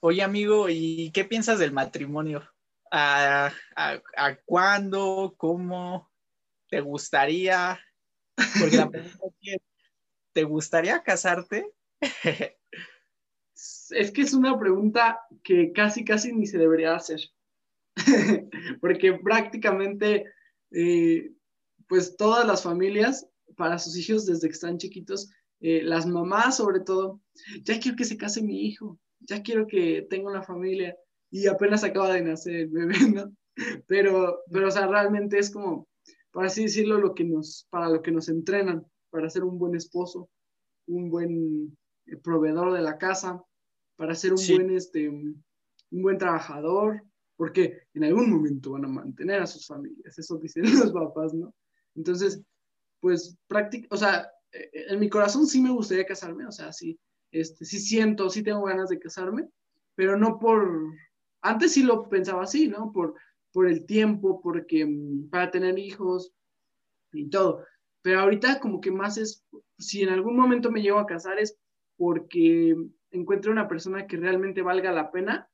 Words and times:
Oye, 0.00 0.22
amigo, 0.22 0.68
¿y 0.68 1.10
qué 1.12 1.24
piensas 1.24 1.58
del 1.58 1.72
matrimonio? 1.72 2.48
¿A, 2.92 3.52
cuándo? 4.44 5.34
¿Cómo? 5.36 6.08
¿Te 6.68 6.80
gustaría? 6.80 7.80
Porque 8.60 8.76
la 8.76 8.88
pregunta 8.90 9.36
es, 9.42 9.58
¿te 10.32 10.44
gustaría 10.44 11.02
casarte? 11.02 11.72
es 13.90 14.12
que 14.12 14.22
es 14.22 14.34
una 14.34 14.56
pregunta 14.56 15.20
que 15.42 15.72
casi, 15.72 16.04
casi 16.04 16.32
ni 16.32 16.46
se 16.46 16.58
debería 16.58 16.94
hacer. 16.94 17.20
Porque 18.80 19.14
prácticamente, 19.14 20.26
eh, 20.70 21.32
pues 21.88 22.16
todas 22.16 22.46
las 22.46 22.62
familias, 22.62 23.26
para 23.56 23.78
sus 23.78 23.96
hijos 23.96 24.26
desde 24.26 24.46
que 24.46 24.54
están 24.54 24.78
chiquitos, 24.78 25.32
eh, 25.60 25.82
las 25.82 26.06
mamás 26.06 26.58
sobre 26.58 26.78
todo, 26.80 27.20
ya 27.64 27.80
quiero 27.80 27.96
que 27.96 28.04
se 28.04 28.16
case 28.16 28.42
mi 28.42 28.64
hijo, 28.64 29.00
ya 29.20 29.42
quiero 29.42 29.66
que 29.66 30.06
tenga 30.08 30.30
una 30.30 30.42
familia 30.42 30.96
y 31.30 31.46
apenas 31.46 31.84
acaba 31.84 32.12
de 32.12 32.22
nacer 32.22 32.54
el 32.54 32.68
bebé, 32.68 32.94
¿no? 33.14 33.32
Pero, 33.86 34.42
pero 34.50 34.68
o 34.68 34.70
sea, 34.70 34.86
realmente 34.86 35.38
es 35.38 35.50
como, 35.50 35.88
para 36.30 36.46
así 36.46 36.62
decirlo, 36.62 36.98
lo 36.98 37.14
que 37.14 37.24
nos, 37.24 37.66
para 37.70 37.88
lo 37.88 38.02
que 38.02 38.12
nos 38.12 38.28
entrenan, 38.28 38.86
para 39.10 39.28
ser 39.28 39.44
un 39.44 39.58
buen 39.58 39.74
esposo, 39.74 40.30
un 40.86 41.10
buen 41.10 41.76
eh, 42.06 42.16
proveedor 42.16 42.72
de 42.72 42.82
la 42.82 42.98
casa, 42.98 43.42
para 43.96 44.14
ser 44.14 44.32
un 44.32 44.40
buen, 44.48 44.70
este, 44.76 45.08
un 45.08 45.42
buen 45.90 46.18
trabajador, 46.18 47.02
porque 47.36 47.82
en 47.94 48.04
algún 48.04 48.30
momento 48.30 48.72
van 48.72 48.84
a 48.84 48.88
mantener 48.88 49.40
a 49.40 49.46
sus 49.46 49.66
familias, 49.66 50.18
eso 50.18 50.38
dicen 50.38 50.62
los 50.78 50.92
papás, 50.92 51.34
¿no? 51.34 51.54
Entonces, 51.94 52.42
pues, 53.00 53.36
práctica, 53.46 53.88
o 53.90 53.96
sea, 53.96 54.28
eh, 54.52 54.70
en 54.72 55.00
mi 55.00 55.08
corazón 55.08 55.46
sí 55.46 55.60
me 55.60 55.70
gustaría 55.70 56.06
casarme, 56.06 56.46
o 56.46 56.52
sea, 56.52 56.72
sí, 56.72 56.98
este, 57.32 57.64
sí 57.64 57.78
siento, 57.78 58.30
sí 58.30 58.42
tengo 58.42 58.64
ganas 58.64 58.88
de 58.88 58.98
casarme, 58.98 59.48
pero 59.94 60.16
no 60.16 60.38
por, 60.38 60.94
antes 61.42 61.72
sí 61.72 61.82
lo 61.82 62.08
pensaba 62.08 62.44
así, 62.44 62.68
¿no? 62.68 62.92
Por, 62.92 63.14
por 63.52 63.66
el 63.66 63.86
tiempo, 63.86 64.40
porque 64.40 64.86
mm, 64.86 65.30
para 65.30 65.50
tener 65.50 65.78
hijos 65.78 66.32
y 67.12 67.28
todo, 67.28 67.64
pero 68.02 68.20
ahorita 68.20 68.60
como 68.60 68.80
que 68.80 68.90
más 68.90 69.18
es, 69.18 69.44
si 69.78 70.02
en 70.02 70.10
algún 70.10 70.36
momento 70.36 70.70
me 70.70 70.82
llego 70.82 70.98
a 70.98 71.06
casar 71.06 71.38
es 71.38 71.56
porque 71.96 72.76
encuentre 73.10 73.50
una 73.50 73.68
persona 73.68 74.06
que 74.06 74.16
realmente 74.16 74.62
valga 74.62 74.92
la 74.92 75.10
pena 75.10 75.48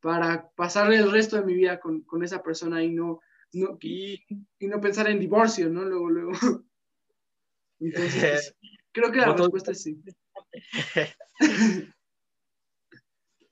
para 0.00 0.50
pasarle 0.50 0.96
el 0.96 1.10
resto 1.10 1.36
de 1.36 1.44
mi 1.44 1.54
vida 1.54 1.80
con, 1.80 2.02
con 2.02 2.22
esa 2.22 2.42
persona 2.42 2.82
y 2.82 2.90
no, 2.90 3.20
no 3.52 3.78
y, 3.80 4.24
no 4.60 4.80
pensar 4.80 5.08
en 5.08 5.18
divorcio, 5.18 5.68
¿no? 5.68 5.84
Luego, 5.84 6.10
luego. 6.10 6.32
Entonces, 7.80 8.54
pues, 8.60 8.78
creo 8.92 9.12
que 9.12 9.18
la 9.18 9.34
respuesta 9.34 9.72
es 9.72 9.82
sí. 9.82 10.00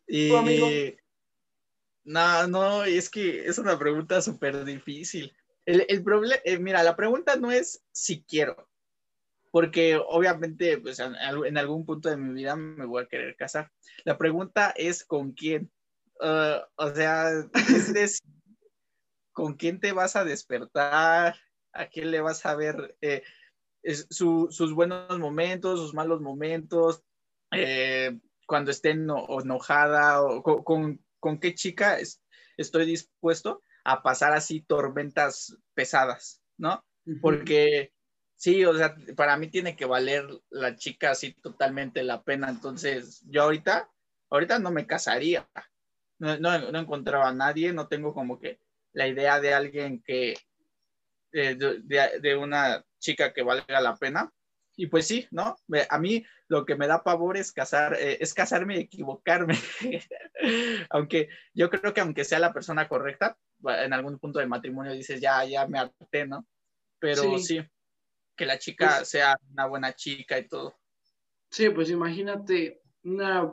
y... 0.06 0.34
amigo? 0.34 0.68
No, 2.04 2.46
no, 2.46 2.84
es 2.84 3.10
que 3.10 3.46
es 3.46 3.58
una 3.58 3.76
pregunta 3.78 4.22
súper 4.22 4.64
difícil. 4.64 5.36
El, 5.64 5.84
el 5.88 6.04
problema, 6.04 6.36
eh, 6.44 6.58
mira, 6.58 6.84
la 6.84 6.94
pregunta 6.94 7.34
no 7.34 7.50
es 7.50 7.82
si 7.90 8.22
quiero, 8.22 8.68
porque 9.50 9.96
obviamente 9.96 10.78
pues, 10.78 11.00
en, 11.00 11.58
algún 11.58 11.84
punto 11.84 12.08
de 12.08 12.16
mi 12.16 12.32
vida 12.32 12.54
me 12.54 12.86
voy 12.86 13.02
a 13.02 13.08
querer 13.08 13.34
casar. 13.36 13.72
La 14.04 14.16
pregunta 14.16 14.72
es 14.76 15.04
con 15.04 15.32
quién. 15.32 15.72
Uh, 16.20 16.60
o 16.76 16.94
sea, 16.94 17.30
es 17.96 18.22
con 19.32 19.54
quién 19.54 19.80
te 19.80 19.92
vas 19.92 20.14
a 20.14 20.24
despertar, 20.24 21.36
a 21.72 21.86
quién 21.88 22.10
le 22.10 22.20
vas 22.20 22.46
a 22.46 22.54
ver 22.54 22.96
eh, 23.00 23.22
sus 23.82 24.74
buenos 24.74 25.19
momentos, 25.19 25.80
sus 25.80 25.94
malos 25.94 26.20
momentos, 26.20 27.02
eh, 27.52 28.19
cuando 28.46 28.70
esté 28.70 28.91
enojada, 28.91 30.22
o 30.22 30.42
con, 30.42 31.00
con, 31.20 31.41
qué 31.41 31.55
chica 31.55 31.98
estoy 32.56 32.86
dispuesto 32.86 33.62
a 33.84 34.02
pasar 34.02 34.32
así 34.32 34.60
tormentas 34.60 35.56
pesadas, 35.74 36.42
¿no? 36.56 36.84
Porque 37.20 37.92
Sí, 38.37 38.64
o 38.66 38.75
sea, 38.76 38.94
para 39.16 39.37
mí 39.38 39.48
tiene 39.48 39.76
que 39.76 39.87
valer 39.87 40.26
la 40.50 40.76
chica 40.76 41.10
así 41.10 41.32
totalmente 41.32 42.03
la 42.03 42.22
pena. 42.22 42.50
Entonces, 42.50 43.22
yo 43.26 43.43
ahorita, 43.43 43.91
ahorita 44.31 44.58
no 44.58 44.70
me 44.70 44.87
casaría. 44.87 45.48
No, 46.19 46.38
no, 46.38 46.78
encontraba 46.78 47.28
a 47.28 47.34
nadie, 47.34 47.72
no 47.72 47.88
tengo 47.88 48.14
como 48.14 48.38
que 48.38 48.60
la 48.93 49.08
idea 49.08 49.41
de 49.41 49.54
alguien 49.54 50.03
que, 50.03 50.34
eh, 51.36 51.54
de, 51.54 52.20
de, 52.20 52.36
una 52.36 52.84
chica 52.98 53.32
que 53.32 53.42
valga 53.42 53.80
la 53.80 53.94
pena. 53.97 54.32
Y 54.78 54.86
pues 54.88 55.06
sí, 55.06 55.26
¿no? 55.30 55.56
A 55.88 55.98
mí 55.98 56.24
lo 56.48 56.66
que 56.66 56.76
me 56.76 56.86
da 56.86 57.02
pavor 57.02 57.36
es 57.36 57.52
casar, 57.52 57.94
eh, 57.94 58.19
es 58.20 58.34
casarme 58.34 58.76
y 58.76 58.80
equivocarme. 58.80 59.58
aunque 60.91 61.28
yo 61.54 61.70
creo 61.70 61.94
que 61.94 62.00
aunque 62.00 62.25
sea 62.25 62.38
la 62.38 62.52
persona 62.52 62.88
correcta, 62.88 63.38
en 63.64 63.92
algún 63.92 64.19
punto 64.19 64.38
del 64.38 64.48
matrimonio 64.48 64.92
dices, 64.92 65.20
ya, 65.20 65.44
ya 65.44 65.66
me 65.66 65.78
harté, 65.78 66.26
¿no? 66.26 66.46
Pero 66.98 67.38
sí 67.38 67.60
que 68.36 68.46
la 68.46 68.58
chica 68.58 68.96
pues 68.98 69.08
sea 69.08 69.38
una 69.50 69.66
buena 69.66 69.94
chica 69.94 70.38
y 70.38 70.46
todo. 70.46 70.78
Sí, 71.50 71.70
pues 71.70 71.91
imagínate, 71.91 72.82
una, 73.02 73.50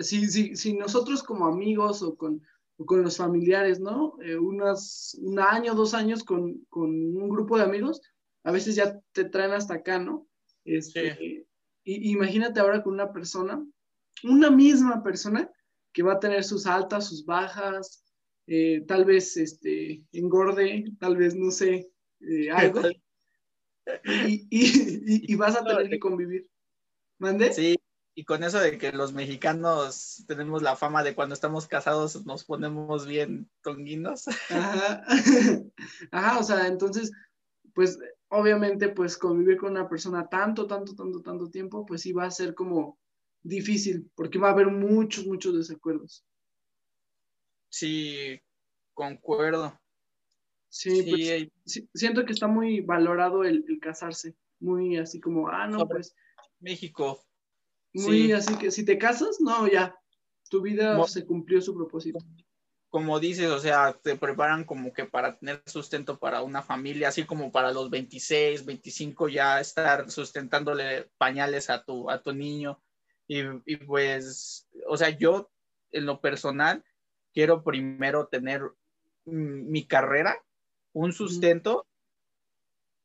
si, 0.00 0.26
si, 0.26 0.56
si 0.56 0.74
nosotros 0.74 1.22
como 1.22 1.46
amigos 1.46 2.02
o 2.02 2.16
con, 2.16 2.42
con 2.76 3.02
los 3.02 3.16
familiares, 3.16 3.80
¿no? 3.80 4.16
Eh, 4.22 4.36
unas, 4.36 5.16
un 5.20 5.38
año, 5.38 5.74
dos 5.74 5.94
años 5.94 6.24
con, 6.24 6.64
con, 6.68 6.90
un 6.90 7.28
grupo 7.28 7.56
de 7.56 7.64
amigos, 7.64 8.00
a 8.44 8.52
veces 8.52 8.74
ya 8.74 9.00
te 9.12 9.24
traen 9.24 9.52
hasta 9.52 9.74
acá, 9.74 9.98
¿no? 9.98 10.26
Este, 10.64 11.46
y, 11.84 12.12
imagínate 12.12 12.60
ahora 12.60 12.82
con 12.82 12.94
una 12.94 13.12
persona, 13.12 13.64
una 14.24 14.50
misma 14.50 15.02
persona 15.02 15.50
que 15.92 16.02
va 16.02 16.14
a 16.14 16.20
tener 16.20 16.44
sus 16.44 16.66
altas, 16.66 17.08
sus 17.08 17.24
bajas, 17.24 18.04
eh, 18.46 18.84
tal 18.86 19.04
vez 19.04 19.36
este, 19.36 20.04
engorde, 20.12 20.84
tal 20.98 21.16
vez, 21.16 21.34
no 21.34 21.50
sé, 21.50 21.90
eh, 22.20 22.50
algo 22.50 22.82
y, 24.16 25.34
vas 25.34 25.56
a 25.56 25.64
tener 25.64 25.88
que 25.88 25.98
convivir. 25.98 26.48
¿Mande? 27.18 27.52
Sí, 27.52 27.76
y 28.14 28.24
con 28.24 28.44
eso 28.44 28.58
de 28.60 28.76
que 28.76 28.92
los 28.92 29.12
mexicanos 29.12 30.24
tenemos 30.26 30.62
la 30.62 30.76
fama 30.76 31.02
de 31.02 31.14
cuando 31.14 31.34
estamos 31.34 31.66
casados 31.66 32.26
nos 32.26 32.44
ponemos 32.44 33.06
bien 33.06 33.50
tonguinos. 33.62 34.26
Ajá. 34.50 35.04
Ajá, 36.10 36.38
o 36.38 36.42
sea, 36.42 36.66
entonces, 36.66 37.12
pues 37.74 37.98
obviamente, 38.28 38.88
pues 38.88 39.16
convivir 39.16 39.56
con 39.56 39.72
una 39.72 39.88
persona 39.88 40.28
tanto, 40.28 40.66
tanto, 40.66 40.94
tanto, 40.94 41.22
tanto 41.22 41.50
tiempo, 41.50 41.86
pues 41.86 42.02
sí 42.02 42.12
va 42.12 42.24
a 42.24 42.30
ser 42.30 42.54
como 42.54 42.98
difícil, 43.42 44.10
porque 44.14 44.38
va 44.38 44.48
a 44.48 44.52
haber 44.52 44.68
muchos, 44.68 45.26
muchos 45.26 45.54
desacuerdos. 45.56 46.24
Sí, 47.70 48.40
concuerdo. 48.92 49.78
Sí, 50.68 51.02
pues, 51.08 51.82
siento 51.94 52.24
que 52.24 52.32
está 52.32 52.46
muy 52.46 52.80
valorado 52.80 53.44
el, 53.44 53.64
casarse, 53.80 54.34
muy 54.60 54.96
así 54.98 55.20
como, 55.20 55.48
ah, 55.48 55.66
no, 55.66 55.86
pues. 55.86 56.14
México. 56.60 57.22
Muy 57.92 58.32
así 58.32 58.56
que 58.56 58.70
si 58.70 58.84
te 58.84 58.98
casas, 58.98 59.40
no, 59.40 59.68
ya, 59.68 59.94
tu 60.50 60.62
vida 60.62 61.02
se 61.06 61.26
cumplió 61.26 61.60
su 61.60 61.74
propósito. 61.74 62.18
Como 62.88 63.18
dices, 63.20 63.50
o 63.50 63.58
sea, 63.58 63.98
te 64.02 64.16
preparan 64.16 64.64
como 64.64 64.92
que 64.92 65.06
para 65.06 65.38
tener 65.38 65.62
sustento 65.66 66.18
para 66.18 66.42
una 66.42 66.62
familia, 66.62 67.08
así 67.08 67.24
como 67.24 67.50
para 67.50 67.72
los 67.72 67.88
26, 67.88 68.66
25 68.66 69.28
ya 69.28 69.60
estar 69.60 70.10
sustentándole 70.10 71.10
pañales 71.16 71.70
a 71.70 71.82
tu, 71.84 72.10
a 72.10 72.22
tu 72.22 72.32
niño. 72.34 72.82
Y, 73.26 73.40
y 73.64 73.76
pues, 73.76 74.68
o 74.86 74.96
sea, 74.96 75.08
yo 75.08 75.50
en 75.90 76.04
lo 76.04 76.20
personal 76.20 76.84
quiero 77.32 77.62
primero 77.62 78.26
tener 78.26 78.62
mi 79.24 79.86
carrera 79.86 80.42
un 80.92 81.12
sustento, 81.12 81.86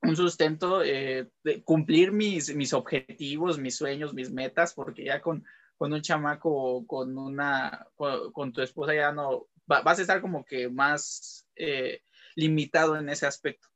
un 0.07 0.16
sustento, 0.16 0.84
eh, 0.84 1.29
de 1.44 1.63
cumplir 1.63 2.12
mis, 2.12 2.56
mis 2.56 2.73
objetivos, 2.73 3.59
mis 3.59 3.75
sueños, 3.75 4.13
mis 4.13 4.31
metas, 4.31 4.73
porque 4.73 5.06
ya 5.06 5.22
con, 5.22 5.45
con 5.78 5.94
un 5.94 6.01
chamaco, 6.01 6.85
con 6.88 7.18
una, 7.18 7.88
con, 7.95 8.53
tu 8.53 8.62
esposa 8.62 8.93
ya 8.93 9.11
no, 9.11 9.47
vas 9.66 9.99
a 9.99 10.02
estar 10.02 10.22
como 10.22 10.46
que 10.46 10.70
más 10.70 11.46
eh, 11.55 12.02
limitado 12.35 12.97
en 12.97 13.09
ese 13.09 13.26
aspecto. 13.26 13.67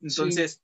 Entonces, 0.00 0.62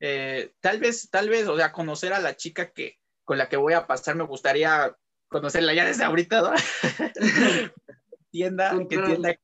eh, 0.00 0.52
tal 0.60 0.80
vez, 0.80 1.08
tal 1.10 1.28
vez, 1.28 1.46
o 1.48 1.56
sea, 1.56 1.72
conocer 1.72 2.12
a 2.12 2.20
la 2.20 2.36
chica 2.36 2.72
que, 2.72 2.98
con 3.24 3.38
la 3.38 3.48
que 3.48 3.56
voy 3.56 3.72
a 3.72 3.86
pasar, 3.86 4.16
me 4.16 4.24
gustaría 4.24 4.96
conocerla 5.28 5.74
ya 5.74 5.86
desde 5.86 6.04
ahorita, 6.04 6.42
¿no? 6.42 6.52
tienda, 8.30 8.70
que 8.88 8.94
entienda 8.96 9.34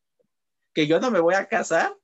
que 0.74 0.86
yo 0.86 1.00
no 1.00 1.10
me 1.10 1.20
voy 1.20 1.34
a 1.34 1.46
casar, 1.46 1.96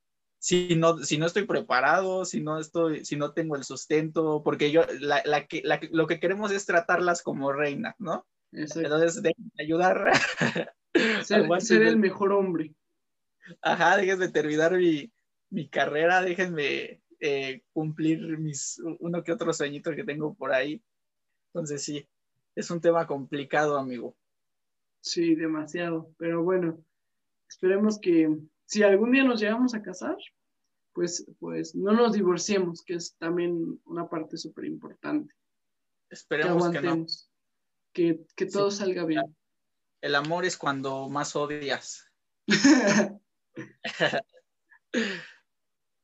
si 0.45 0.75
no, 0.75 0.99
si 0.99 1.17
no 1.17 1.25
estoy 1.25 1.47
preparado, 1.47 2.23
si 2.23 2.39
no, 2.39 2.59
estoy, 2.59 3.03
si 3.03 3.15
no 3.15 3.33
tengo 3.33 3.55
el 3.55 3.63
sustento, 3.63 4.43
porque 4.43 4.69
yo, 4.69 4.83
la, 4.99 5.23
la, 5.25 5.47
la, 5.63 5.79
lo 5.91 6.05
que 6.05 6.19
queremos 6.19 6.51
es 6.51 6.67
tratarlas 6.67 7.23
como 7.23 7.51
reinas, 7.51 7.95
¿no? 7.97 8.27
Entonces, 8.51 9.23
déjenme 9.23 9.51
ayudar. 9.57 10.11
Ser, 11.23 11.61
ser 11.61 11.81
el 11.81 11.97
mejor 11.97 12.31
hombre. 12.31 12.75
Ajá, 13.59 13.97
déjenme 13.97 14.29
terminar 14.29 14.77
mi, 14.77 15.11
mi 15.49 15.67
carrera, 15.67 16.21
déjenme 16.21 17.01
eh, 17.19 17.63
cumplir 17.73 18.37
mis 18.37 18.79
uno 18.99 19.23
que 19.23 19.33
otro 19.33 19.51
sueñito 19.51 19.95
que 19.95 20.03
tengo 20.03 20.35
por 20.35 20.53
ahí. 20.53 20.81
Entonces, 21.47 21.83
sí, 21.83 22.07
es 22.53 22.69
un 22.69 22.79
tema 22.79 23.07
complicado, 23.07 23.79
amigo. 23.79 24.15
Sí, 25.01 25.33
demasiado. 25.33 26.13
Pero 26.17 26.43
bueno, 26.43 26.81
esperemos 27.49 27.99
que 27.99 28.29
si 28.65 28.83
algún 28.83 29.11
día 29.11 29.23
nos 29.23 29.39
llegamos 29.39 29.73
a 29.73 29.81
casar, 29.81 30.17
pues, 30.93 31.25
pues 31.39 31.75
no 31.75 31.91
nos 31.93 32.13
divorciemos, 32.13 32.83
que 32.83 32.95
es 32.95 33.15
también 33.17 33.79
una 33.85 34.07
parte 34.09 34.37
súper 34.37 34.65
importante. 34.65 35.33
Esperemos 36.09 36.69
que, 36.69 36.81
no. 36.81 37.05
Que, 37.91 38.25
que 38.35 38.45
todo 38.45 38.71
salga 38.71 39.05
bien. 39.05 39.35
El 40.01 40.15
amor 40.15 40.45
es 40.45 40.57
cuando 40.57 41.09
más 41.09 41.35
odias. 41.35 42.09